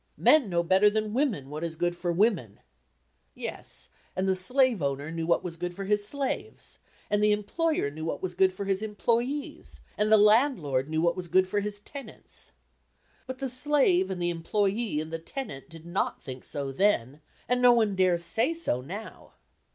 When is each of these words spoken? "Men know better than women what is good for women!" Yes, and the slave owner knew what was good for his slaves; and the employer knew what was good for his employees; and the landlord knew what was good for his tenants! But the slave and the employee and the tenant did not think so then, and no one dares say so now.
"Men 0.17 0.49
know 0.49 0.63
better 0.63 0.89
than 0.89 1.13
women 1.13 1.51
what 1.51 1.63
is 1.63 1.75
good 1.75 1.95
for 1.95 2.11
women!" 2.11 2.59
Yes, 3.35 3.89
and 4.15 4.27
the 4.27 4.33
slave 4.35 4.81
owner 4.81 5.11
knew 5.11 5.27
what 5.27 5.43
was 5.43 5.57
good 5.57 5.75
for 5.75 5.83
his 5.85 6.07
slaves; 6.07 6.79
and 7.11 7.23
the 7.23 7.31
employer 7.31 7.91
knew 7.91 8.03
what 8.03 8.19
was 8.19 8.33
good 8.33 8.51
for 8.51 8.65
his 8.65 8.81
employees; 8.81 9.81
and 9.99 10.11
the 10.11 10.17
landlord 10.17 10.89
knew 10.89 11.01
what 11.03 11.15
was 11.15 11.27
good 11.27 11.47
for 11.47 11.59
his 11.59 11.77
tenants! 11.79 12.51
But 13.27 13.37
the 13.37 13.47
slave 13.47 14.09
and 14.09 14.19
the 14.19 14.31
employee 14.31 14.99
and 14.99 15.13
the 15.13 15.19
tenant 15.19 15.69
did 15.69 15.85
not 15.85 16.19
think 16.19 16.45
so 16.45 16.71
then, 16.71 17.21
and 17.47 17.61
no 17.61 17.71
one 17.71 17.95
dares 17.95 18.23
say 18.23 18.55
so 18.55 18.81
now. 18.81 19.33